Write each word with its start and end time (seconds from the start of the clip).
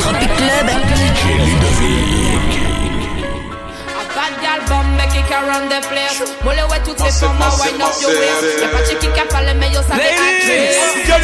Tropic 0.00 0.30
Club. 0.36 0.66
DJ 0.90 1.22
Ludovick. 1.46 2.52
Bad 4.14 4.34
gal 4.42 4.60
bombe 4.68 5.04
qui 5.12 5.20
run 5.30 5.64
the 5.70 5.78
place. 5.88 6.20
Molle 6.44 6.62
ouais 6.70 6.80
toutes 6.84 6.98
ces 6.98 7.12
formes 7.20 7.38
wind 7.38 7.80
up 7.80 7.94
your 8.00 8.10
waist? 8.10 8.60
Y'a 8.60 8.68
pas 8.68 8.82
de 8.82 8.94
qui 8.98 9.06
qui 9.06 9.22
parle 9.30 9.52
mais 9.58 9.70
yo 9.70 9.80
ça 9.88 9.94
des 9.94 10.14
actrices 10.26 10.80
Yo 11.06 11.16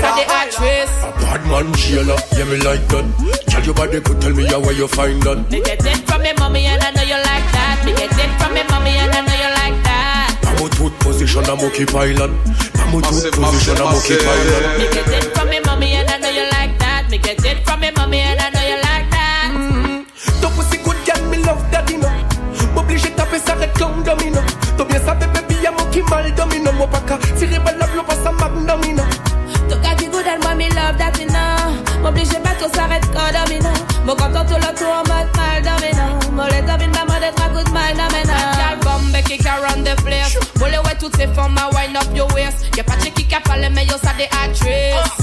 ça 0.00 0.10
des 0.14 0.28
actrices 0.40 0.98
A 1.02 1.10
bad 1.20 1.42
man 1.46 1.74
jailer, 1.74 2.20
yeah 2.36 2.44
me 2.44 2.56
like 2.58 2.86
that. 2.88 3.04
Tell 3.48 3.64
your 3.64 3.74
body 3.74 4.00
could 4.00 4.20
tell 4.20 4.32
me 4.32 4.44
how 4.46 4.60
where 4.60 4.72
you 4.72 4.86
find 4.86 5.20
that. 5.24 5.50
Me 5.50 5.60
get 5.60 5.84
it 5.84 6.08
from 6.08 6.22
me 6.22 6.32
mommy 6.38 6.66
and 6.66 6.82
I 6.82 6.90
know 6.92 7.02
you 7.02 7.18
like 7.18 7.48
that. 7.52 7.82
Me 7.84 7.92
get 7.92 8.12
it 8.12 8.30
from 8.38 8.54
me 8.54 8.62
mommy 8.70 8.90
and 8.90 9.12
I 9.12 9.20
know 9.20 9.34
you 9.34 9.50
like 9.58 9.82
that. 9.82 10.38
Pamo 10.42 10.68
tout 10.68 10.92
position 11.00 11.42
a 11.44 11.56
monkey 11.56 11.86
pilot. 11.86 12.30
Pamo 12.78 13.00
tout 13.00 13.30
position 13.34 13.76
a 13.76 13.84
monkey 13.84 14.16
pilot 14.16 15.19
get 17.36 17.58
it 17.58 17.64
from 17.64 17.80
me 17.80 17.90
mommy 17.96 18.20
and 18.20 18.40
I 18.40 18.50
know 18.50 18.64
you 18.66 18.76
like 18.82 19.10
that. 19.10 19.50
Mm-hmm. 19.54 20.40
Ton 20.40 20.50
pussy 20.54 20.78
good 20.82 20.96
girl, 21.06 21.22
me 21.30 21.38
love 21.38 21.62
daddy 21.70 21.96
no. 21.96 22.08
M'oblige 22.74 23.14
taper 23.14 23.38
ça 23.38 23.54
red 23.54 23.72
comme 23.78 24.02
domino. 24.02 24.40
T'as 24.76 24.84
bien 24.84 25.00
ça 25.04 25.14
baby, 25.14 25.56
y'a 25.62 25.70
mon 25.70 25.84
qui 25.90 26.02
mal 26.02 26.32
domino. 26.34 26.72
Mon 26.72 26.88
pas 26.88 27.00
qu'à 27.00 27.18
tirer 27.38 27.58
balle 27.58 27.78
la 27.78 27.86
blow 27.86 28.02
pas 28.02 28.14
ça 28.14 28.32
magnomino 28.32 29.04
Toka 29.68 29.94
qui 29.96 30.06
good 30.06 30.26
and 30.26 30.42
moi 30.42 30.54
me 30.54 30.68
love 30.70 30.96
that 30.98 31.18
you 31.20 31.26
know. 31.26 32.02
M'oblige 32.02 32.38
pas 32.42 32.54
tout 32.58 32.70
s'arrête 32.74 33.06
quand 33.12 33.30
domino. 33.32 33.70
Mon 34.04 34.16
content 34.16 34.44
tout 34.44 34.54
le 34.54 34.74
tour 34.76 34.90
en 34.90 35.04
mode 35.06 35.30
mal 35.36 35.62
domino. 35.62 36.06
Mon 36.32 36.46
les 36.46 36.62
domine 36.62 36.90
ma 36.92 37.04
mode 37.04 37.22
être 37.22 37.42
à 37.42 37.48
good 37.48 37.68
mind 37.70 37.96
domino. 37.96 38.34
Gal 38.58 38.78
bombe 38.82 39.22
qui 39.24 39.38
can 39.38 39.60
run 39.62 39.84
the 39.84 39.94
place. 40.02 40.36
Molle 40.58 40.80
ouais 40.84 40.96
toutes 40.98 41.16
ces 41.16 41.28
formes 41.28 41.58
à 41.58 41.68
wind 41.74 41.96
up 41.96 42.08
your 42.14 42.32
waist. 42.34 42.66
Y'a 42.76 42.84
pas 42.84 42.96
de 42.96 43.04
qui 43.04 43.24
qui 43.24 43.36
parle 43.44 43.68
mais 43.72 43.84
yo 43.84 43.94
ça 44.02 44.12
des 44.18 44.28
actrices 44.44 45.19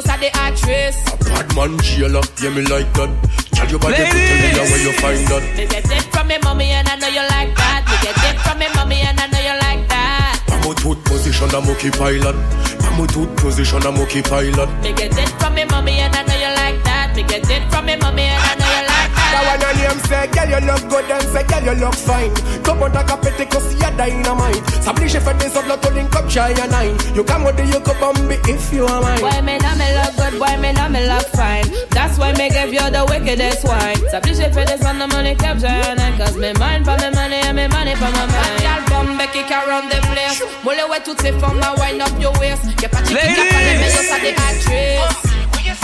Yo 0.00 0.06
ça 0.06 0.16
des 0.16 0.30
actrices 0.46 0.96
A 1.26 1.42
bad 1.42 1.54
man 1.54 1.78
jailer, 1.82 2.20
yeah 2.40 2.50
me 2.50 2.62
like 2.62 2.90
that. 2.94 3.10
Tell 3.52 3.68
your 3.68 3.78
body 3.80 3.96
could 3.96 4.06
tell 4.06 4.64
me 4.64 4.70
where 4.70 4.82
you 4.84 4.92
find 4.92 5.26
that. 5.28 5.42
Me 5.56 5.66
get 5.66 5.84
it 5.84 6.04
from 6.12 6.26
me 6.28 6.38
mommy 6.42 6.70
and 6.70 6.88
I 6.88 6.96
know 6.96 7.08
you 7.08 7.20
like 7.28 7.54
that. 7.56 7.84
Me 7.84 7.96
get 8.00 8.16
it 8.16 8.40
from 8.40 8.58
me 8.58 8.66
mommy 8.74 9.00
and 9.02 9.20
I 9.20 9.26
know 9.26 9.40
you 9.40 9.56
like 9.60 9.88
that. 9.88 10.40
Pamo 10.46 10.72
tout 10.74 10.96
position 11.04 11.50
a 11.54 11.60
monkey 11.60 11.90
pilot. 11.90 12.36
Pamo 12.80 13.06
tout 13.06 13.28
position 13.36 13.84
a 13.84 13.92
monkey 13.92 14.22
pilot. 14.22 14.70
Me 14.82 14.92
get 14.94 15.18
it 15.18 15.28
from 15.38 15.54
me 15.54 15.64
mommy 15.66 15.98
and 15.98 16.14
I 16.14 16.22
know 16.22 16.34
you 16.34 16.54
like 16.56 16.82
that. 16.84 17.14
Me 17.14 17.22
get 17.24 17.50
it 17.50 17.70
from 17.70 17.84
me 17.84 17.96
mommy 17.96 18.22
and 18.22 18.42
I 18.42 18.54
know 18.54 18.64
you 18.64 18.80
like 18.80 18.86
That 18.86 18.89
that 19.32 19.42
one 19.46 19.62
on 19.64 19.74
name 19.78 20.00
say, 20.06 20.26
girl 20.34 20.48
you 20.50 20.60
look 20.66 20.82
good 20.90 21.10
and 21.10 21.26
say, 21.30 21.44
girl 21.46 21.64
you 21.64 21.74
look 21.80 21.94
fine. 21.94 22.34
Top 22.62 22.80
on 22.80 22.90
ta 22.92 23.02
capete 23.04 23.48
cause 23.50 23.74
y'a 23.80 23.90
dynamite. 23.92 24.62
S'oblige 24.82 25.18
fait 25.18 25.36
des 25.38 25.56
autres 25.56 25.68
là, 25.68 25.76
to 25.76 25.90
link 25.90 26.14
up 26.16 26.28
shy 26.28 26.52
and 26.62 26.70
nine 26.70 26.96
You 27.14 27.24
come 27.24 27.44
with 27.44 27.56
the 27.56 27.64
you 27.66 27.80
could 27.80 27.98
bomb 28.00 28.30
if 28.30 28.72
you 28.72 28.86
are 28.86 29.00
mine. 29.00 29.20
Why 29.20 29.40
me 29.40 29.58
not 29.58 29.76
me 29.76 29.88
look 29.96 30.16
good, 30.16 30.40
why 30.40 30.56
me 30.56 30.72
not 30.72 30.90
me 30.90 31.06
look 31.06 31.26
fine. 31.34 31.66
That's 31.90 32.18
why 32.18 32.32
me 32.32 32.50
give 32.50 32.72
you 32.72 32.86
the 32.90 33.04
wickedest 33.08 33.64
wine. 33.64 34.00
S'oblige 34.10 34.46
fait 34.52 34.66
des 34.66 34.84
on 34.86 34.98
the 34.98 35.06
money 35.08 35.34
capture 35.36 35.66
and 35.68 36.00
Cause 36.18 36.36
me 36.36 36.52
mind 36.58 36.84
for 36.84 36.96
me 36.98 37.10
money 37.14 37.40
and 37.44 37.56
me 37.56 37.66
money 37.68 37.94
for 37.94 38.10
my 38.10 38.26
mind. 38.26 38.60
Y'all 38.62 38.82
bombe 38.90 39.22
qui 39.32 39.42
can 39.44 39.62
run 39.66 39.88
the 39.88 40.00
place. 40.12 40.42
Molle 40.64 40.84
ouais 40.90 41.00
toutes 41.04 41.22
ces 41.22 41.32
formes 41.32 41.62
à 41.62 41.74
wind 41.80 42.02
up 42.02 42.10
your 42.20 42.32
waist. 42.40 42.64
Y'a 42.82 42.88
pas 42.88 43.00
de 43.00 43.08
qui 43.08 43.14
qui 43.14 43.48
parle 43.48 43.64
mais 43.80 43.90
yo 43.90 44.02
ça 44.08 44.18
des 44.20 44.34
actrices 44.34 45.30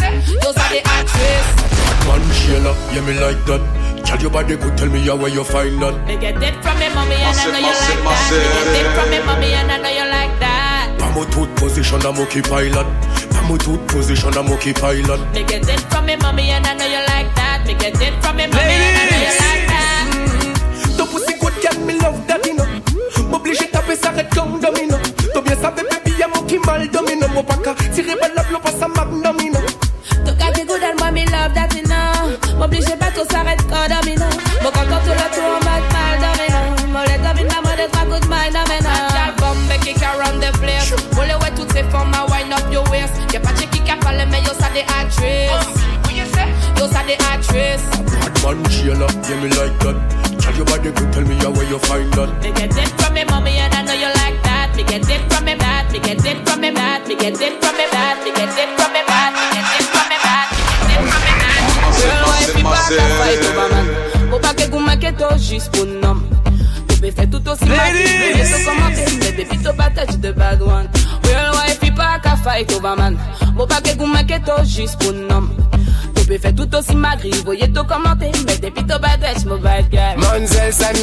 Yo 0.02 0.52
ça 0.52 0.62
des 0.70 0.78
actrices 0.78 1.52
Man 2.06 2.22
jailer, 2.32 2.74
yeah 2.92 3.02
me 3.02 3.14
like 3.20 3.44
that. 3.46 3.60
Tell 4.04 4.20
your 4.20 4.30
body 4.30 4.56
could 4.56 4.76
tell 4.76 4.88
me 4.88 5.00
how 5.00 5.16
where 5.16 5.28
you 5.28 5.42
find 5.42 5.82
that. 5.82 5.94
Me 6.06 6.16
get 6.16 6.40
it 6.40 6.54
from 6.62 6.78
me 6.78 6.88
mommy 6.94 7.16
and 7.16 7.36
I 7.36 7.50
know 7.50 7.58
you 7.58 7.74
like 7.74 7.98
that. 8.04 8.30
Me 8.30 8.48
get 8.54 8.80
it 8.80 8.86
from 8.94 9.10
me 9.10 9.18
mommy 9.26 9.52
and 9.52 9.72
I 9.72 9.78
know 9.78 9.90
you 9.90 10.06
like 10.08 10.38
that. 10.38 10.94
Pamo 10.98 11.24
tout 11.30 11.48
position 11.56 11.98
a 12.06 12.12
monkey 12.12 12.42
pilot. 12.42 12.86
Pamo 13.34 13.56
tout 13.58 13.78
position 13.88 14.36
a 14.36 14.42
monkey 14.42 14.72
pilot. 14.72 15.20
Me 15.34 15.42
get 15.42 15.68
it 15.68 15.80
from 15.90 16.06
me 16.06 16.16
mommy 16.16 16.50
and 16.50 16.66
I 16.66 16.74
know 16.74 16.86
you 16.86 17.02
like 17.08 17.34
that. 17.34 17.66
Me 17.66 17.74
get 17.74 18.00
it 18.00 18.14
from 18.22 18.36
me 18.36 18.46
mommy 18.46 18.62
and 18.62 18.96
I 18.96 19.04
know 19.10 19.18
you 19.26 19.34
like 19.42 19.66
that. 19.66 20.96
Ton 20.96 21.06
pussy 21.08 21.34
good 21.40 21.54
girl, 21.60 21.76
me 21.84 21.94
love 21.98 22.26
that, 22.28 22.42
daddy 22.44 22.54
no. 22.54 22.64
M'oblige 23.28 23.68
taper 23.72 23.96
ça 23.96 24.10
red 24.10 24.28
comme 24.32 24.60
domino. 24.60 24.98
T'as 25.34 25.40
bien 25.40 25.56
ça 25.60 25.70
baby, 25.72 26.12
y'a 26.16 26.28
mon 26.28 26.42
qui 26.42 26.58
mal 26.58 26.88
domino. 26.88 27.26
Mon 27.34 27.42
pas 27.42 27.56
qu'à 27.56 27.74
tirer 27.92 28.14
balle 28.20 28.34
la 28.36 28.44
know 32.56 32.66
M'oblige 32.66 32.96
pas 32.98 33.10
tout 33.14 33.26
s'arrête 33.30 33.60
quand 33.68 33.88
domino 33.88 34.26
Mon 34.62 34.70
content 34.70 35.00
tout 35.04 35.10
le 35.10 35.28
tour 35.34 35.44
en 35.44 35.60
mode 35.64 35.86
mal 35.92 36.16
domino 36.24 36.92
Mon 36.92 37.02
les 37.02 37.18
domine 37.18 37.48
la 37.48 37.60
mode 37.62 37.78
être 37.78 38.00
à 38.00 38.04
good 38.04 38.24
mind 38.28 38.52
domino 38.52 38.90
Gal 39.14 39.34
bombe 39.38 39.78
qui 39.82 39.94
can 39.94 40.16
run 40.18 40.40
the 40.40 40.52
place. 40.58 40.90
Molle 41.14 41.36
ouais 41.42 41.52
toutes 41.54 41.72
ces 41.72 41.84
formes 41.84 42.12
à 42.14 42.26
wind 42.30 42.52
up 42.52 42.72
your 42.72 42.88
waist. 42.90 43.14
Y'a 43.32 43.40
pas 43.40 43.52
de 43.52 43.62
qui 43.62 43.80
qui 43.80 43.92
parle 44.00 44.24
mais 44.30 44.40
yo 44.42 44.52
ça 44.58 44.68
des 44.74 44.80
actrices. 44.80 45.50
Yo 46.78 46.86
ça 46.88 47.02
des 47.06 47.18
actrices. 47.32 47.86
Bad 48.42 48.42
man 48.42 48.70
jailer, 48.70 49.06
yeah 49.28 49.36
me 49.36 49.48
like 49.48 49.78
that. 49.80 49.96
Tell 50.40 50.54
your 50.56 50.64
body 50.66 50.90
could 50.92 51.12
tell 51.12 51.24
me 51.24 51.36
how 51.36 51.50
where 51.50 51.68
you 51.68 51.78
find 51.80 52.12
that. 52.14 52.28
Me 52.42 52.52
get 52.52 52.76
it 52.76 52.88
from 53.00 53.14
me 53.14 53.24
mommy 53.24 53.58
and 53.58 53.74
I 53.74 53.82
know 53.82 53.94
you 53.94 54.10
like 54.22 54.42
that. 54.42 54.74
Me 54.76 54.82
get 54.84 55.08
it 55.08 55.32
from 55.32 55.44
me 55.44 55.54
dad. 55.56 55.90
Me 55.92 55.98
get 55.98 56.24
it 56.24 56.48
from 56.48 56.60
me 56.60 56.70
dad. 56.72 57.06
Me 57.08 57.14
get 57.16 57.40
it 57.40 57.62
from 57.62 57.76
me 57.76 57.86
dad. 57.90 58.24
Me 58.24 58.30
get 58.32 58.58
it 58.58 58.70
from 58.78 58.92
me 58.92 59.05
Girl, 62.66 62.74
why 62.74 62.90
fi 62.90 63.10
pas 63.10 63.38
qu'à 63.38 63.46
fight 63.46 63.50
over 63.50 63.68
man? 63.70 63.86
Faut 64.30 64.38
pas 64.38 64.54
que 64.54 64.70
gouma 64.70 64.96
que 64.96 65.10
to 65.12 65.38
juste 65.38 65.70
pour 65.72 65.86
nom. 65.86 66.22
Tu 66.88 67.00
peux 67.00 67.10
faire 67.10 67.30
tout 67.30 67.48
aussi 67.48 67.64
mal. 67.64 67.92
Tu 67.92 68.52
peux 68.52 68.64
commenter, 68.64 69.04
mais 69.20 69.32
depuis 69.32 69.58
ton 69.58 69.74
battage 69.74 70.18
de 70.18 70.32
bad 70.32 70.62
one. 70.62 70.88
Girl, 71.24 71.52
why 71.52 71.70
fi 71.80 71.90
pas 71.90 72.18
qu'à 72.22 72.36
fight 72.36 72.72
over 72.72 72.96
man? 72.96 73.16
Faut 73.56 73.66
pas 73.66 73.80
que 73.80 73.96
gouma 73.96 74.24
que 74.24 74.38
to 74.44 74.64
juste 74.64 74.98
pour 74.98 75.12
nom. 75.12 75.48
Tu 76.14 76.24
peux 76.26 76.38
faire 76.38 76.54
tout 76.54 76.74
aussi 76.74 76.96
magri, 76.96 77.30
voyez 77.44 77.72
tout 77.72 77.84
commenter, 77.84 78.32
mais 78.46 78.58
depuis 78.58 78.84
ton 78.84 78.98
battage, 78.98 79.44
mon 79.46 79.58
bad 79.58 79.88
guy. 79.90 80.16
Manzel 80.16 80.72
San, 80.72 80.96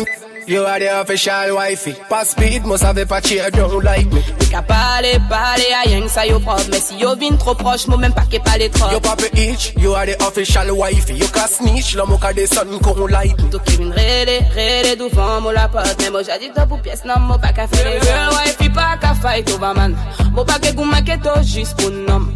you 0.47 0.63
are 0.65 0.79
the 0.79 1.01
official 1.01 1.55
wifey. 1.55 1.95
Pas 2.09 2.25
speed, 2.25 2.65
moi 2.65 2.77
savais 2.77 3.05
pas 3.05 3.21
cheer, 3.21 3.49
don't 3.51 3.83
like 3.83 4.11
me. 4.11 4.21
T'es 4.39 4.45
qu'à 4.47 4.61
parler, 4.61 5.17
parler 5.29 5.71
à 5.73 5.87
rien 5.87 6.01
que 6.01 6.09
ça 6.09 6.25
yo 6.25 6.39
propre 6.39 6.63
Mais 6.71 6.79
si 6.79 6.97
yo 6.97 7.15
vin 7.15 7.35
trop 7.37 7.55
proche, 7.55 7.87
moi 7.87 7.97
même 7.97 8.13
pas 8.13 8.25
qu'est 8.29 8.43
pas 8.43 8.57
les 8.57 8.69
trop. 8.69 8.91
Yo 8.91 8.99
papa 8.99 9.25
itch, 9.33 9.73
you 9.77 9.93
are 9.93 10.05
the 10.05 10.21
official 10.23 10.71
wifey. 10.71 11.15
You 11.15 11.27
can 11.27 11.47
snitch, 11.47 11.95
l'homme 11.95 12.13
au 12.13 12.17
cas 12.17 12.33
des 12.33 12.47
sons 12.47 12.79
qu'on 12.81 13.07
like 13.07 13.37
me. 13.41 13.49
Toi 13.49 13.61
qui 13.65 13.77
vin 13.77 13.91
rêler, 13.91 14.39
rêler 14.53 14.95
devant 14.95 15.41
moi 15.41 15.53
la 15.53 15.67
pote 15.67 15.95
Mais 15.99 16.09
moi 16.09 16.21
j'ai 16.23 16.39
dit 16.39 16.53
toi 16.53 16.65
pour 16.65 16.81
pièce, 16.81 17.03
non 17.05 17.19
moi 17.19 17.37
pas 17.37 17.53
qu'à 17.53 17.67
faire 17.67 17.89
les 17.89 18.01
girl 18.01 18.29
wife 18.31 18.73
pas 18.73 18.97
qu'à 18.99 19.13
fight 19.13 19.49
over 19.51 19.73
man. 19.75 19.95
Moi 20.31 20.45
pas 20.45 20.59
que 20.59 20.73
goût 20.73 20.83
maquetto 20.85 21.29
juste 21.43 21.77
pour 21.77 21.91
nom 21.91 22.27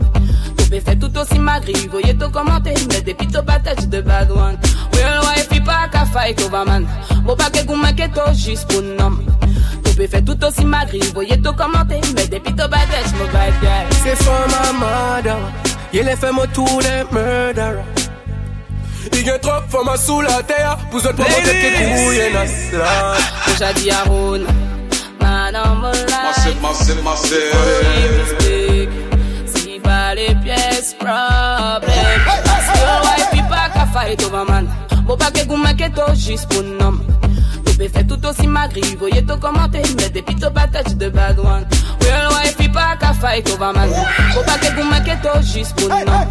Tu 0.67 0.73
peux 0.73 0.81
faire 0.81 1.00
tout 1.00 1.17
aussi 1.17 1.39
magri, 1.39 1.72
voyez 1.89 2.13
tout 2.17 2.29
commenter 2.29 2.73
Mais 2.89 3.00
depuis 3.00 3.25
ton 3.28 3.41
battage 3.41 3.88
de 3.88 4.01
bad 4.01 4.29
one 4.29 4.57
Real 4.91 5.22
wife 5.22 5.47
pas 5.63 5.88
qu'à 5.89 6.03
fight 6.03 6.41
over 6.41 6.66
man. 6.66 6.85
Moi 7.23 7.38
pas 7.38 7.50
que 7.50 7.63
goût 7.66 7.78
maquetto 7.78 8.19
juste 8.33 8.67
pour 8.67 8.81
nom 8.81 9.17
Tu 9.85 9.95
peux 9.95 10.07
faire 10.07 10.25
tout 10.25 10.38
aussi 10.44 10.66
magri, 10.66 11.00
voyez 11.13 11.41
tout 11.41 11.53
commenter 11.53 12.01
Mais 12.17 12.28
depuis 12.28 12.53
ton 12.53 12.67
battage, 12.67 13.13
mon 13.17 13.23
bad 13.31 13.53
guy 13.61 13.95
C'est 14.03 14.17
for 14.22 14.45
my 14.50 14.73
mother 14.78 15.38
Il 15.94 16.03
les 16.03 16.17
fait 16.17 16.33
moi 16.33 16.45
tous 16.53 16.67
les 16.81 17.05
murderers. 17.13 17.85
Il 19.13 19.25
y 19.25 19.29
a 19.29 19.39
trop 19.39 19.61
de 19.66 19.72
femmes 19.72 19.95
sous 19.97 20.19
la 20.19 20.44
terre. 20.44 20.78
Pour 20.91 20.99
autres 20.99 21.13
pour 21.13 21.23
monter 21.23 21.44
que 21.44 21.78
couilles 21.78 22.34
dans 22.34 22.45
la 22.79 23.16
Déjà 23.47 23.72
dit 23.72 23.89
à 23.89 24.03
Ron 24.03 24.41
Madame 25.22 25.79
Massive, 25.81 26.61
massive, 26.61 27.01
massive. 27.05 27.47
Mistake 29.78 29.84
Si 29.84 29.84
pas 29.84 30.16
les 30.16 30.36
pièces 30.36 30.96
problème. 31.00 32.22
Parce 32.46 32.68
que 32.68 32.80
ouais 32.80 33.26
puis 33.32 33.42
pas 33.50 33.70
qu'à 33.74 33.86
fight 33.86 34.24
over 34.24 34.44
man 34.50 34.68
Bon 35.06 35.16
pas 35.18 35.32
que 35.32 35.46
goût 35.46 35.58
maquetto 35.58 36.02
juste 36.16 36.48
pour 36.50 36.64
nom 36.64 37.00
Tu 37.66 37.78
peux 37.78 37.88
faire 37.88 38.08
tout 38.08 38.26
aussi 38.26 38.48
magri. 38.48 38.82
Voyez 39.00 39.26
tout 39.26 39.38
commenter 39.38 39.82
Mais 39.98 40.10
depuis 40.10 40.36
ton 40.36 40.52
battage 40.52 40.96
de 40.96 41.10
bad 41.10 41.40
one 41.40 41.66
Real 42.02 42.30
wife 42.30 42.56
puis 42.58 42.70
pas 42.70 42.96
qu'à 43.00 43.14
fight 43.14 43.50
over 43.50 43.72
man 43.76 43.90
Bon 44.35 44.44
pas 44.44 44.58
que 44.58 44.76
goût 44.76 44.84
maquetto 44.90 45.29
juste 45.41 45.76
pour 45.76 45.90
nom 45.90 46.28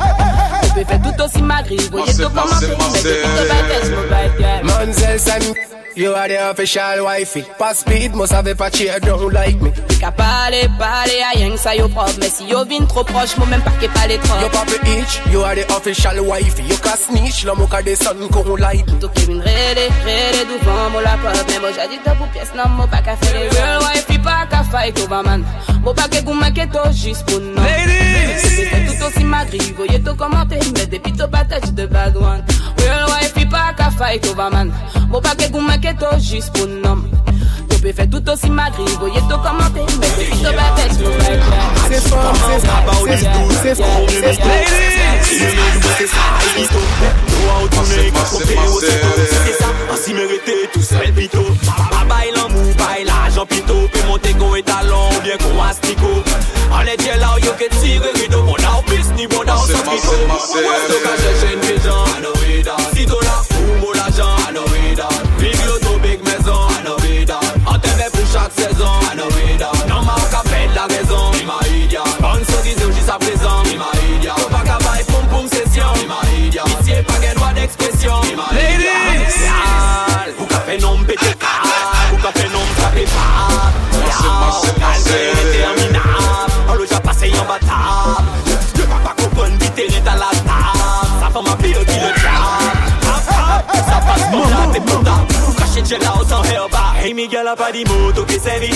Tu 0.62 0.68
peux 0.74 0.84
faire 0.84 1.02
tout 1.02 1.22
aussi 1.22 1.42
magri. 1.42 1.76
Voyez 1.90 2.12
tout 2.14 2.28
commenter 2.28 2.66
Mais 2.92 3.02
depuis 3.02 3.28
ton 3.36 3.46
battage 3.48 3.90
mon 3.90 4.10
bad 4.10 4.30
guy 4.38 4.62
Manzel 4.86 5.20
San, 5.20 5.42
you 5.96 6.12
are 6.14 6.28
the 6.28 6.50
official 6.50 7.04
wifey. 7.04 7.42
Pas 7.58 7.74
speed, 7.74 8.14
must 8.14 8.32
have 8.32 8.46
a 8.46 8.70
cheer, 8.70 8.98
don't 9.00 9.32
like 9.32 9.60
me. 9.60 9.70
T'es 9.70 9.96
qu'à 9.96 10.10
parler, 10.12 10.68
parler 10.78 11.20
à 11.22 11.36
rien 11.36 11.50
que 11.50 11.58
ça 11.58 11.74
yo 11.74 11.88
propre 11.88 12.12
Mais 12.20 12.28
si 12.28 12.44
yo 12.44 12.64
vin 12.64 12.84
trop 12.86 13.04
proche, 13.04 13.36
moi 13.38 13.46
même 13.46 13.62
pas 13.62 13.72
qu'est 13.80 13.88
pas 13.88 14.06
les 14.06 14.18
trop 14.18 14.38
Yo 14.40 14.48
papa 14.48 14.72
itch, 14.84 15.20
you 15.32 15.42
are 15.42 15.54
the 15.54 15.64
official 15.72 16.20
wifey. 16.26 16.62
You 16.64 16.76
can 16.78 16.96
snitch, 16.96 17.44
l'homme 17.44 17.62
au 17.62 17.66
cas 17.66 17.82
des 17.82 17.96
sons 17.96 18.28
qu'on 18.30 18.56
like 18.56 18.86
me. 18.86 19.00
Toi 19.00 19.10
qui 19.14 19.24
vin 19.24 19.40
rêler, 19.40 19.88
rêler 20.04 20.44
devant 20.44 20.90
moi 20.90 21.02
la 21.02 21.16
pote 21.16 21.44
Mais 21.48 21.60
moi 21.60 21.70
j'ai 21.72 21.88
dit 21.88 22.02
toi 22.04 22.14
pour 22.14 22.28
pièce, 22.28 22.52
non 22.54 22.68
moi 22.68 22.86
pas 22.86 22.98
qu'à 22.98 23.16
faire. 23.16 23.40
Les 23.40 23.48
real 23.48 23.80
wife 23.80 24.06
Puis 24.06 24.18
pas 24.18 24.46
qu'à 24.50 24.62
fight 24.64 24.98
over 25.00 25.22
man 25.24 25.44
Moi 25.82 25.94
pas 25.94 26.08
que 26.08 26.22
goût 26.22 26.34
maquetto 26.34 26.78
oh, 26.84 26.92
juste 26.92 27.24
pour 27.26 27.40
nom 27.40 27.62
Ladies 27.62 28.05
C'est 29.06 29.12
tout 29.12 29.18
aussi 29.18 29.24
magri, 29.24 29.74
voyez 29.76 30.00
tout 30.00 30.14
commenter 30.16 30.58
Mais 30.74 30.86
depuis 30.86 31.12
ton 31.12 31.28
battage 31.28 31.72
de 31.72 31.86
bad 31.86 32.16
one 32.16 32.42
Real 32.78 33.06
wife 33.06 33.32
puis 33.34 33.46
pas 33.46 33.72
qu'à 33.76 33.90
fight 33.90 34.26
over 34.26 34.50
man 34.50 34.72
Moi 35.08 35.20
pas 35.20 35.34
que 35.36 35.48
goût 35.50 35.60
maquetto 35.60 36.06
juste 36.18 36.52
pour 36.52 36.66
nom 36.66 37.04
Tu 37.70 37.78
peux 37.78 37.92
faire 37.92 38.10
tout 38.10 38.28
aussi 38.28 38.50
magri, 38.50 38.84
voyez 38.98 39.20
tout 39.20 39.38
commenter 39.38 39.86
Mais 40.00 40.08
depuis 40.08 40.42
ton 40.42 40.50
battage, 40.50 40.98
mon 40.98 41.16
bad 41.18 41.38
guy 41.38 41.88
C'est 41.88 42.08
for 42.08 42.18
about 42.18 43.06
these 43.06 43.22
dudes, 43.22 43.76
come 43.78 44.02
in 44.02 44.22
this 44.22 44.38
Ladies, 44.40 45.40
you 45.40 45.46
know 45.54 45.90
c'est 45.98 46.06
ça, 46.08 46.16
ils 46.58 46.66
sont 46.66 46.72
Know 47.26 47.48
how 47.48 47.68
to 47.68 47.80
make, 47.88 48.12
compter 48.12 48.58
au 48.68 48.80
C'est 48.80 49.52
ça, 49.52 49.68
ainsi 49.92 50.14
mérité, 50.14 50.52
tout 50.72 50.82
seul 50.82 51.12
pito 51.12 51.42
Pas 51.90 52.04
bail 52.08 52.32
l'amour, 52.34 52.74
bail 52.76 53.04
l'argent 53.04 53.46
pito 53.46 53.88
Peut 53.92 54.06
monter 54.08 54.32
qu'on 54.34 54.54
est 54.56 54.62
talent, 54.62 55.08
bien 55.22 55.36
qu'on 55.38 55.62
astico 55.62 56.22
On 56.72 56.80
est 56.80 56.96
tiens 56.98 57.16
là, 57.18 57.36
yo 57.42 57.52
que 57.52 57.68
tire 57.80 58.02
rideau 58.14 58.42
Bon 58.42 58.56
là, 58.56 58.80
pisse 58.84 58.85
là, 59.24 59.54
on 59.56 59.66
s'en 59.66 59.78
pito 59.78 60.10
Ouais, 60.12 60.76
c'est 60.88 61.02
qu'à 61.02 61.16
chercher 61.16 61.55
Hey 97.16 97.22
Miguel 97.22 97.48
a 97.48 97.56
pas 97.56 97.72
dit 97.72 97.82
mot, 97.86 98.12
tout 98.12 98.26
qui 98.26 98.38
servi 98.38 98.68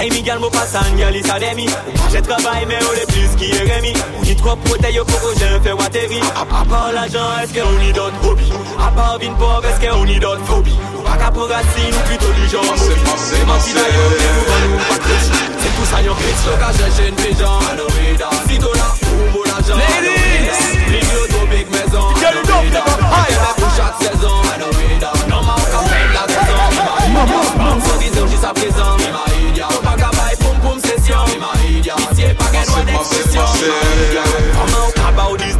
Hey 0.00 0.08
Miguel 0.08 0.38
mo 0.38 0.48
pasan, 0.48 0.96
gal 0.96 1.14
isa 1.14 1.38
demi 1.38 1.68
J'ai 2.10 2.22
travail 2.22 2.64
mais 2.66 2.78
on 2.80 2.94
est 2.96 3.12
plus 3.12 3.36
qui 3.36 3.50
est 3.50 3.58
Rémi 3.58 3.92
On 4.18 4.24
y 4.24 4.34
trop 4.34 4.56
protéines 4.56 5.00
au 5.00 5.04
coco, 5.04 5.28
j'ai 5.36 5.60
fait 5.60 5.74
wateri 5.74 6.20
À 6.34 6.64
part 6.64 6.92
l'argent, 6.94 7.28
est-ce 7.42 7.52
qu'on 7.52 7.80
y 7.82 7.92
d'autres 7.92 8.16
hobbies 8.26 8.52
À 8.80 8.90
part 8.90 9.18
vin 9.18 9.34
pauvre, 9.34 9.62
est-ce 9.66 9.86
qu'on 9.86 10.06
y 10.06 10.18
d'autres 10.18 10.46
phobies 10.46 10.78
Ou 10.96 11.02
pas 11.02 11.18
qu'à 11.18 11.30
pour 11.30 11.46
racine, 11.46 11.92
ou 11.92 12.08
plutôt 12.08 12.32
du 12.32 12.48
genre 12.48 12.64
mobile 12.64 13.04
C'est 13.18 13.46
ma 13.46 13.60
fille 13.60 13.74
d'ailleurs, 13.74 14.12
mais 14.16 14.32
vous 14.32 14.46
va 14.48 14.56
nous 14.64 14.84
pas 14.88 14.98
cloche 15.04 15.30
C'est 15.60 15.76
tout 15.76 15.84
ça 15.84 16.00
yon 16.00 16.14
glitch, 16.14 16.44
le 16.48 16.56
cas 16.56 16.72
j'ai 16.96 17.08
une 17.10 17.16
pigeon 17.16 17.60
Si 18.48 18.56
t'as 18.56 18.78
là, 18.80 18.88
ou 19.12 19.36
mon 19.36 19.44
l'argent 19.44 19.76
Ladies 19.76 20.88
Big 20.88 21.04
auto, 21.20 21.46
big 21.50 21.68
maison 21.68 22.08
Get 22.16 22.32
it 22.32 22.48
up, 22.48 22.64
get 22.64 22.78
up, 22.80 23.00
high 23.12 23.54
pour 23.58 23.68
chaque 23.76 23.96
saison 24.00 24.40
Non, 24.58 24.72
sa 28.44 28.52
prezan 28.52 29.00
Ou 29.72 29.80
pa 29.80 29.94
kabay 29.96 30.36
poum 30.36 30.56
poum 30.60 30.78
sesyon. 30.80 31.24
Itye 31.80 32.34
pa 32.36 32.48
gen 32.52 32.68
wè 32.74 32.82
d'ekspresyon 32.90 33.48
Koman 34.52 34.80
ou 34.84 34.92
kaba 34.92 35.30
ou 35.32 35.36
diz 35.40 35.56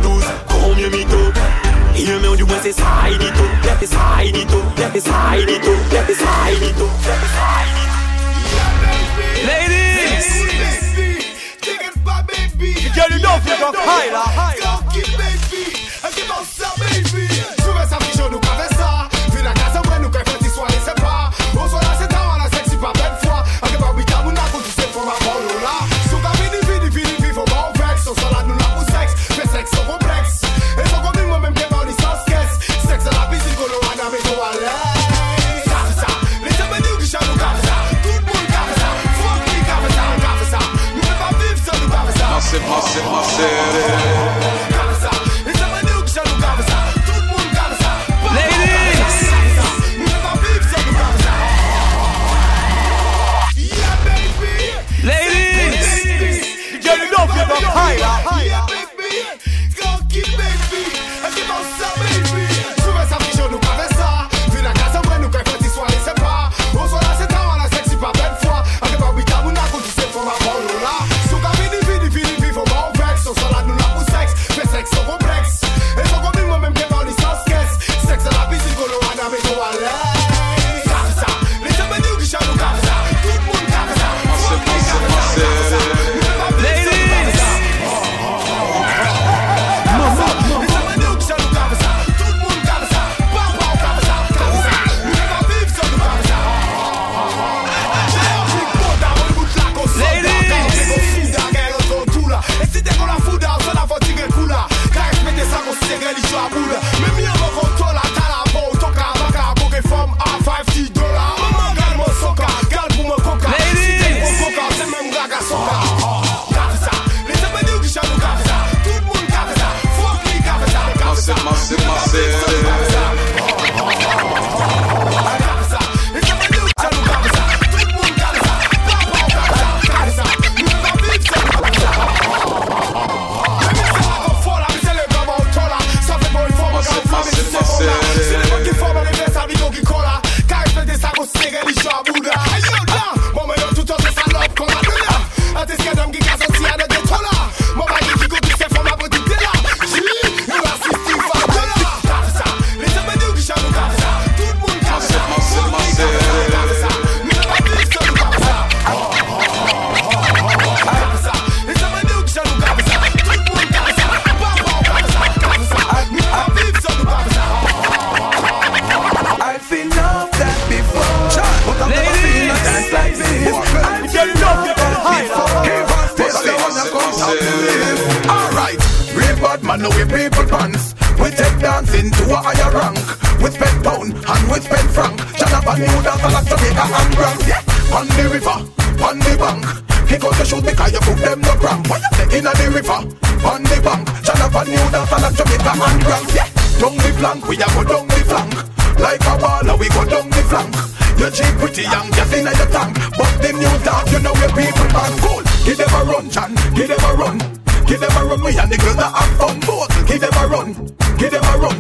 bad 179.74 179.82
man, 179.82 179.96
we 179.96 180.04
people 180.04 180.44
pants. 180.46 180.94
We 181.18 181.30
take 181.30 181.58
dancing 181.58 182.10
to 182.10 182.22
a 182.30 182.38
higher 182.38 182.70
rank. 182.74 182.98
We 183.42 183.50
spend 183.50 183.84
pound 183.84 184.14
and 184.14 184.42
we 184.50 184.58
spend 184.60 184.88
franc. 184.90 185.18
Jonathan 185.36 185.78
New 185.80 186.02
dance 186.02 186.22
a 186.22 186.28
lot 186.30 186.44
Jamaica 186.46 186.84
and 186.84 187.12
Grand. 187.16 187.40
Yeah, 187.46 187.94
on 187.94 188.06
the 188.08 188.24
river, 188.30 188.58
on 189.02 189.18
the 189.18 189.34
bank. 189.38 189.64
He 190.08 190.18
goes 190.18 190.36
to 190.38 190.44
shoot 190.44 190.64
because 190.64 190.92
you 190.92 191.00
put 191.00 191.18
them 191.18 191.40
no 191.40 191.54
cramp. 191.58 191.88
What 191.88 192.02
you 192.02 192.10
say 192.14 192.38
in 192.38 192.44
the 192.44 192.66
river, 192.70 193.00
on 193.46 193.62
the 193.62 193.78
bank. 193.82 194.04
Jonathan 194.22 194.66
New 194.70 194.86
dance 194.90 195.12
a 195.12 195.18
lot 195.18 195.34
Jamaica 195.34 195.72
and 195.74 196.00
Grand. 196.04 196.28
Yeah, 196.34 196.48
down 196.78 196.94
the 196.98 197.10
flank, 197.18 197.40
we 197.48 197.54
a 197.56 197.66
go 197.74 197.82
down 197.84 198.06
the 198.06 198.20
flank. 198.26 198.54
like 199.00 199.24
a 199.26 199.34
now 199.64 199.76
we 199.76 199.88
go 199.90 200.02
down 200.04 200.28
the 200.30 200.42
flank. 200.50 200.74
Your 201.18 201.30
jeep 201.30 201.54
pretty 201.58 201.82
young, 201.82 202.10
gas 202.10 202.32
in 202.34 202.46
your 202.46 202.70
tank, 202.70 202.94
but 203.16 203.32
them 203.42 203.56
new 203.58 203.76
dog, 203.86 204.10
you 204.10 204.20
know 204.20 204.34
where 204.34 204.50
people 204.50 204.88
are 204.98 205.14
cool. 205.22 205.42
Give 205.64 205.78
them 205.78 205.94
a 205.94 206.00
run, 206.04 206.30
John, 206.30 206.54
give 206.74 206.88
them 206.88 207.00
a 207.00 207.14
run. 207.14 207.63
Give 207.86 208.00
them 208.00 208.10
a 208.16 208.24
run, 208.24 208.42
we 208.42 208.56
and 208.56 208.70
the 208.72 208.78
girls 208.78 208.96
that 208.96 209.12
have 209.12 209.36
fun. 209.38 209.60
Both, 209.60 209.92
give 210.08 210.20
them 210.20 210.32
a 210.32 210.44
run, 210.48 210.72
give 211.18 211.30
them 211.30 211.44
a 211.44 211.54
run, 211.58 211.78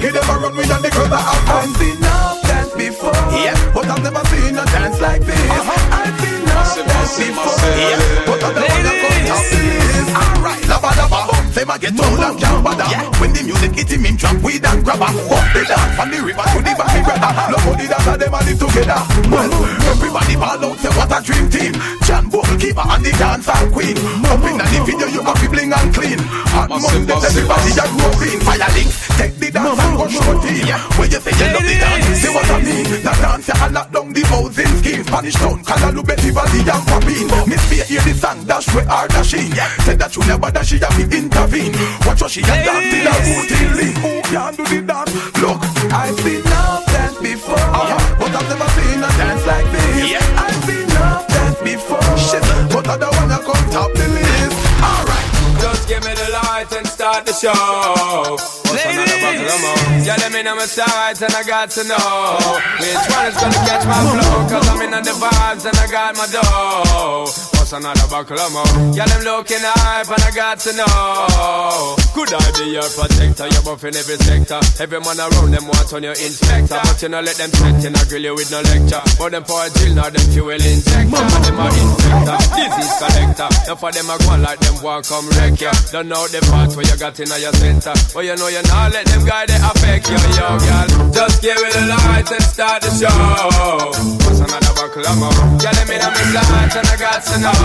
give 0.00 0.12
them 0.12 0.24
a 0.24 0.34
run, 0.40 0.56
we 0.56 0.64
and 0.64 0.82
the 0.82 0.90
girls 0.90 1.10
that 1.12 1.22
have 1.22 1.42
fun. 1.44 1.68
I've 1.68 1.76
seen 1.76 1.96
enough 1.96 2.42
dance 2.42 2.72
before, 2.72 3.12
yeah, 3.36 3.56
but 3.74 3.86
I've 3.86 4.02
never 4.02 4.24
seen 4.32 4.56
a 4.56 4.64
dance 4.64 5.00
like 5.00 5.22
this. 5.22 5.38
Uh-huh. 5.38 5.76
I've 5.92 6.16
seen 6.20 6.40
enough 6.40 6.76
dance 6.76 7.16
before, 7.20 7.68
yeah, 7.76 8.00
but 8.24 8.42
I've 8.42 8.56
never 8.56 8.94
come 8.96 9.20
top 9.28 9.44
this. 9.52 10.08
Alright, 10.16 10.64
lava 10.68 10.90
lava, 10.96 11.20
them 11.52 11.70
a 11.70 11.78
get 11.78 12.00
old 12.00 12.20
and 12.20 12.64
bother. 12.64 13.11
When 13.32 13.48
the 13.48 13.48
music 13.48 13.72
hit 13.72 13.88
him 13.88 14.04
in 14.04 14.20
drop, 14.20 14.36
weed 14.44 14.60
and 14.60 14.84
grabber. 14.84 15.08
Up 15.08 15.40
the 15.56 15.64
dance 15.64 15.96
from 15.96 16.12
the 16.12 16.20
river 16.20 16.44
to 16.52 16.60
the 16.60 16.76
valley 16.76 17.00
brother. 17.00 17.32
Look 17.48 17.64
how 17.64 17.72
the 17.80 17.88
dance 17.88 18.04
them 18.20 18.28
a 18.28 18.40
live 18.44 18.60
together. 18.60 19.00
Well, 19.32 19.48
everybody 19.88 20.36
ball 20.36 20.60
out, 20.60 20.76
say 20.76 20.92
what 20.92 21.08
a 21.08 21.18
dream 21.24 21.48
team. 21.48 21.72
John 22.04 22.28
Bull 22.28 22.44
keeper 22.60 22.84
and 22.84 23.00
the 23.00 23.08
dancer 23.16 23.56
queen. 23.72 23.96
Up 24.28 24.44
in 24.44 24.60
the 24.60 24.84
video, 24.84 25.08
you 25.08 25.24
got 25.24 25.40
bling 25.48 25.72
and 25.72 25.88
clean. 25.96 26.20
Hot 26.52 26.68
Monday, 26.68 27.16
everybody 27.16 27.72
a 27.72 27.88
grow. 27.96 28.12
Fire 28.44 28.68
links, 28.76 29.00
take 29.16 29.32
the 29.40 29.48
dance 29.48 29.80
and 29.80 29.96
go 29.96 30.04
show 30.12 30.36
team. 30.44 30.68
When 31.00 31.08
you 31.08 31.20
say 31.24 31.32
you 31.32 31.48
love 31.56 31.64
the 31.64 31.72
dance, 31.80 32.20
see 32.20 32.28
what 32.36 32.44
I 32.52 32.60
mean. 32.60 32.84
The 32.84 33.16
dance 33.16 33.48
you 33.48 33.56
lock 33.72 33.88
down 33.96 34.12
the 34.12 34.22
housing 34.28 34.76
scheme. 34.76 34.91
Spanish 35.22 35.38
town, 35.38 35.62
Calalu, 35.62 36.04
Betty 36.04 36.30
Valley 36.30 36.60
and 36.66 36.82
Papine. 36.90 37.46
Miss 37.46 37.62
Fear 37.70 37.84
hear 37.84 38.00
the 38.00 38.12
song, 38.12 38.44
dash 38.44 38.66
where 38.74 38.88
are 38.90 39.06
dashing. 39.06 39.52
Said 39.86 39.98
that 40.00 40.16
you 40.16 40.26
never 40.26 40.50
dash, 40.50 40.66
she 40.66 40.78
have 40.78 40.90
to 40.98 41.04
intervene. 41.16 41.72
Watch 42.02 42.22
what 42.22 42.30
she 42.30 42.40
a 42.42 42.46
dance 42.46 42.90
till 42.90 43.06
her 43.06 43.20
routine 43.30 43.72
lean. 43.78 43.94
Who 44.02 44.22
can 44.26 44.54
do 44.56 44.64
the 44.66 44.82
dance? 44.82 45.14
Look, 45.38 45.62
I've 45.94 46.18
seen 46.18 46.42
enough 46.42 46.86
dance 46.86 47.18
before, 47.22 47.54
uh-huh. 47.54 48.16
but 48.18 48.34
I've 48.34 48.48
never 48.50 48.68
seen 48.74 48.98
a 48.98 49.10
dance 49.14 49.46
like 49.46 49.68
this. 49.70 50.26
I've 50.42 50.64
seen 50.66 50.90
enough 50.90 51.28
dance 51.30 51.58
before, 51.62 52.16
shit, 52.18 52.42
but 52.74 52.88
I 52.90 52.98
don't 52.98 53.14
wanna 53.14 53.38
come 53.46 53.64
top 53.70 53.94
the 53.94 54.06
list. 54.10 54.58
Alright. 54.82 55.28
Just 55.62 55.86
give 55.86 56.02
me 56.02 56.14
the 56.18 56.28
light 56.34 56.66
and 56.74 56.86
start 56.86 57.26
the 57.26 57.32
show. 57.32 58.61
What's 58.92 59.10
another 59.10 59.22
buckle 59.22 59.54
of 59.54 59.60
more? 59.62 60.04
Yeah, 60.04 60.16
let 60.18 60.32
me 60.32 60.42
know 60.42 60.54
my 60.54 60.66
sides 60.66 61.22
and 61.22 61.32
I 61.34 61.42
got 61.44 61.70
to 61.70 61.84
know 61.84 62.36
which 62.78 63.04
one 63.08 63.26
is 63.26 63.36
gonna 63.40 63.64
catch 63.64 63.86
my 63.86 64.00
flow. 64.12 64.48
Cause 64.48 64.68
I'm 64.68 64.82
in 64.82 64.90
the 64.90 65.12
vibes 65.12 65.64
and 65.64 65.76
I 65.78 65.90
got 65.90 66.16
my 66.16 66.26
dough. 66.26 67.51
What's 67.72 67.88
another 67.88 68.08
buckle 68.12 68.36
of 68.36 68.52
more? 68.52 68.92
Yeah, 68.92 69.08
them 69.08 69.24
looking 69.24 69.64
hype 69.64 70.04
and 70.04 70.20
I 70.20 70.30
got 70.36 70.60
to 70.60 70.76
know. 70.76 71.96
Could 72.12 72.28
I 72.36 72.44
be 72.60 72.76
your 72.76 72.84
protector? 72.84 73.48
You're 73.48 73.64
buff 73.64 73.80
in 73.88 73.96
every 73.96 74.20
sector. 74.20 74.60
Every 74.76 75.00
man 75.00 75.16
around 75.16 75.56
them 75.56 75.64
want 75.64 75.88
on 75.96 76.04
your 76.04 76.12
inspector. 76.12 76.76
But 76.76 77.00
you 77.00 77.08
know, 77.08 77.24
let 77.24 77.40
them 77.40 77.48
set 77.48 77.80
in, 77.80 77.96
I 77.96 78.04
grill 78.12 78.28
you 78.28 78.34
with 78.36 78.52
no 78.52 78.60
lecture. 78.60 79.00
But 79.16 79.32
them 79.32 79.48
for 79.48 79.56
a 79.64 79.72
drill, 79.72 79.96
now 79.96 80.12
them 80.12 80.20
fuel 80.36 80.52
injector. 80.52 81.16
And 81.16 81.44
them 81.48 81.56
are 81.64 81.72
infector, 81.72 82.38
disease 82.60 82.92
collector. 83.00 83.48
Now 83.64 83.76
for 83.80 83.88
them, 83.88 84.04
I 84.04 84.20
go 84.20 84.36
like 84.36 84.60
them 84.60 84.76
walk 84.84 85.08
come 85.08 85.28
wreck 85.40 85.56
ya. 85.56 85.72
Don't 85.96 86.12
know 86.12 86.28
the 86.28 86.44
parts 86.52 86.76
where 86.76 86.84
you 86.84 86.96
got 87.00 87.16
in 87.24 87.32
your 87.40 87.56
center. 87.56 87.96
But 88.12 88.28
you 88.28 88.36
know 88.36 88.52
you 88.52 88.60
not 88.68 88.92
let 88.92 89.08
them 89.08 89.24
guide 89.24 89.48
it 89.48 89.64
affect 89.64 90.12
you, 90.12 90.20
yo, 90.36 90.60
girl. 90.60 90.88
Just 91.08 91.40
give 91.40 91.56
it 91.56 91.72
a 91.72 91.84
light 91.88 92.28
and 92.36 92.44
start 92.44 92.84
the 92.84 92.92
show. 93.00 94.41
Another 94.52 94.76
buckle 94.76 95.00
of 95.08 95.16
more? 95.16 95.32
Yeah, 95.64 95.72
me 95.88 95.96
know 95.96 96.12
me 96.12 96.24
lights 96.36 96.76
and 96.76 96.84
I 96.84 96.96
got 97.00 97.24
to 97.24 97.36
know. 97.40 97.56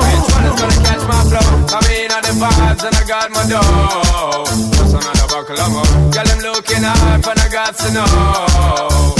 Which 0.00 0.24
one 0.32 0.48
is 0.48 0.56
gonna 0.56 0.80
catch 0.80 1.04
my 1.04 1.20
flow? 1.28 1.44
I'm 1.76 1.84
in 1.92 2.08
on 2.08 2.22
the 2.24 2.32
vibes 2.40 2.82
and 2.88 2.96
I 2.96 3.04
got 3.04 3.28
my 3.36 3.44
dough. 3.44 4.48
What's 4.80 4.96
another 4.96 5.28
buckle 5.28 5.60
of 5.60 5.68
more? 5.76 5.84
Yeah, 6.16 6.24
them 6.24 6.40
looking 6.40 6.80
hype 6.80 7.20
and 7.20 7.36
I 7.36 7.48
got 7.52 7.76
to 7.76 7.88
know. 7.92 8.08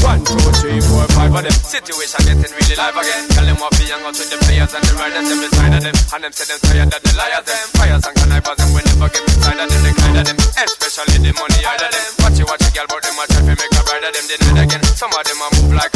One, 0.09 0.25
two, 0.25 0.41
three, 0.65 0.81
four, 0.81 1.05
five 1.13 1.37
of 1.37 1.45
them. 1.45 1.53
Situation 1.53 2.21
getting 2.25 2.53
really 2.57 2.77
live 2.81 2.97
again. 2.97 3.29
Tell 3.29 3.45
them 3.45 3.61
what 3.61 3.77
be 3.77 3.85
young 3.85 4.01
out 4.01 4.17
with 4.17 4.33
the 4.33 4.41
players 4.49 4.73
and 4.73 4.81
the 4.81 4.93
riders 4.97 5.29
them 5.29 5.39
beside 5.45 5.77
of 5.77 5.83
them. 5.85 5.97
And 6.17 6.21
them 6.25 6.33
say 6.33 6.49
them 6.49 6.61
tired 6.65 6.97
of 6.97 7.01
the 7.05 7.13
liars 7.13 7.45
them. 7.45 7.67
Fires 7.77 8.05
and 8.09 8.17
connivers 8.17 8.57
and 8.57 8.73
we 8.73 8.81
never 8.89 9.09
get 9.13 9.21
inside 9.21 9.61
of 9.61 9.69
them. 9.69 9.81
The 9.85 9.93
kind 10.01 10.17
of 10.17 10.25
them, 10.33 10.39
especially 10.65 11.19
the 11.21 11.33
money 11.37 11.61
out 11.61 11.77
of 11.77 11.93
them. 11.93 12.09
Watch 12.25 12.41
you 12.41 12.49
watch 12.49 12.65
a 12.65 12.71
girl, 12.73 12.89
but 12.89 13.05
them 13.05 13.21
a 13.21 13.25
try 13.29 13.45
to 13.45 13.53
make 13.53 13.75
a 13.77 13.83
bride 13.85 14.05
of 14.09 14.13
them. 14.17 14.25
It 14.33 14.41
again. 14.65 14.83
Some 14.97 15.13
of 15.13 15.21
them 15.29 15.45
a 15.45 15.47
move 15.61 15.77
like 15.77 15.96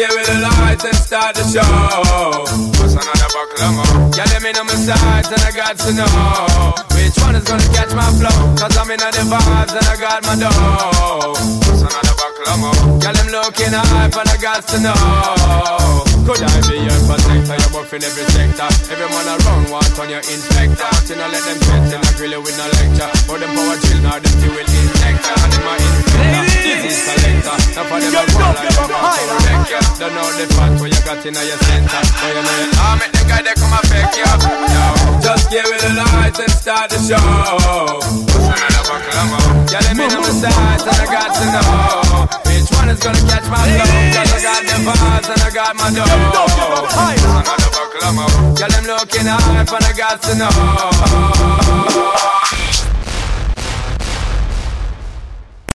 just 0.00 0.12
give 0.12 0.20
it 0.20 0.28
a 0.28 0.40
light 0.40 0.84
and 0.84 0.96
start 0.96 1.34
the 1.34 1.44
show. 1.44 1.60
What's 2.80 2.94
another 2.94 3.28
buckle 3.34 3.72
more? 3.76 4.10
Yeah, 4.16 4.24
them 4.32 4.46
in 4.46 4.56
on 4.56 4.66
my 4.66 4.74
sides 4.74 5.28
and 5.28 5.42
I 5.42 5.52
got 5.52 5.76
to 5.78 5.92
know 5.92 6.74
which 6.96 7.16
one 7.18 7.36
is 7.36 7.44
gonna 7.44 7.68
catch 7.74 7.92
my 7.94 8.08
flow. 8.16 8.56
Cause 8.56 8.76
I'm 8.76 8.90
in 8.90 9.00
on 9.00 9.12
the 9.12 9.24
vibes 9.28 9.74
and 9.76 9.86
I 9.86 9.96
got 10.00 10.22
my 10.24 10.36
dough. 10.36 11.34
What's 11.66 11.82
another 11.82 12.14
buckle 12.16 12.56
more? 12.58 13.00
Yeah, 13.02 13.12
them 13.12 13.28
looking 13.28 13.72
hype 13.72 14.16
and 14.16 14.28
I 14.28 14.36
got 14.40 14.68
to 14.68 14.80
know. 14.80 16.09
Could 16.30 16.46
I 16.46 16.62
be 16.62 16.78
your 16.86 16.94
protector? 17.10 17.58
You're 17.58 17.72
buff 17.74 17.90
in 17.90 18.06
every 18.06 18.22
sector. 18.30 18.70
Every 18.86 19.02
man 19.02 19.34
around 19.34 19.66
want 19.66 19.98
on 19.98 20.14
your 20.14 20.22
inspector. 20.22 20.86
You 21.10 21.18
know 21.18 21.26
let 21.26 21.42
them 21.42 21.58
set 21.58 21.90
in 21.90 21.98
a 22.06 22.10
grill 22.14 22.38
with 22.46 22.54
no 22.54 22.70
lecture. 22.70 23.10
But 23.26 23.42
them 23.42 23.50
power 23.50 23.74
chill 23.82 23.98
now, 23.98 24.14
them 24.14 24.34
fuel 24.38 24.62
injector. 24.62 25.34
And 25.42 25.50
them 25.50 25.66
a 25.66 25.74
inspector, 25.74 26.42
disease 26.54 27.02
collector. 27.02 27.56
Now 27.74 27.82
for 27.82 27.98
them 27.98 28.14
a 28.14 28.22
go 28.30 28.46
like 28.46 28.62
them 28.62 28.94
want 28.94 29.42
wreck 29.42 29.74
ya. 29.74 29.80
Don't 29.98 30.14
know 30.14 30.30
the 30.38 30.46
fact 30.54 30.74
where 30.78 30.90
you 30.94 31.02
got 31.02 31.18
in 31.26 31.34
your 31.34 31.60
center. 31.66 31.98
But 31.98 32.30
you 32.30 32.42
know 32.46 32.56
you 32.62 32.78
ah, 32.78 32.94
make 32.94 33.10
them 33.10 33.26
guy 33.26 33.42
they 33.42 33.56
come 33.58 33.74
affect 33.74 34.14
you. 34.14 34.30
Yo, 34.30 34.86
just 35.18 35.50
give 35.50 35.66
it 35.66 35.82
a 35.82 35.92
light 35.98 36.38
and 36.38 36.54
start 36.54 36.94
the 36.94 36.98
show. 37.10 37.18
What's 37.18 38.38
another 38.38 38.82
buckle 38.86 39.18
of 39.18 39.26
more? 39.34 39.66
Yeah, 39.66 39.82
let 39.82 39.98
me 39.98 40.06
know 40.06 40.22
my 40.22 40.30
sides 40.30 40.86
and 40.86 40.94
I 40.94 41.06
got 41.10 41.30
to 41.34 41.44
know 41.50 42.30
one 42.30 42.39
it's 42.90 43.04
gonna 43.04 43.18
catch 43.30 43.46
my 43.48 43.62
love. 43.78 43.86
Cause 44.14 44.34
I 44.34 44.42
got 44.42 44.66
them 44.66 44.84
bars 44.84 45.28
and 45.30 45.42
I 45.42 45.50
got 45.54 45.76
my 45.76 45.90
dough 45.94 46.02
I 46.02 47.14
got 47.46 47.62
a 47.62 47.70
buckle 47.70 48.02
of 48.02 48.14
mo 48.18 48.26
Girl, 48.58 48.66
I'm 48.66 48.84
looking 48.84 49.26
hard 49.30 49.66
but 49.70 49.84
I 49.84 49.92
got 49.92 50.20
to 50.22 50.34
know. 50.34 50.50